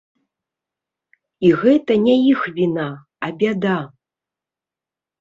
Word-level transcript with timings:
І 1.51 1.53
гэта 1.65 1.99
не 2.07 2.15
іх 2.31 2.39
віна, 2.59 2.89
а 3.27 3.33
бяда. 3.45 3.79